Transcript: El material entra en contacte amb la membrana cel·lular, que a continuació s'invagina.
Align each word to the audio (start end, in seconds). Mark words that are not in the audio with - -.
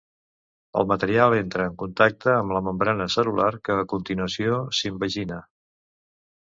El 0.79 0.87
material 0.91 1.35
entra 1.41 1.67
en 1.71 1.75
contacte 1.83 2.33
amb 2.37 2.55
la 2.57 2.63
membrana 2.69 3.09
cel·lular, 3.17 3.51
que 3.69 3.79
a 3.83 3.87
continuació 3.95 4.61
s'invagina. 4.81 5.41